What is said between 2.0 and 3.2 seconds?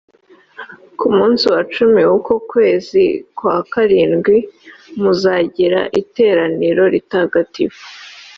w’uko kwezi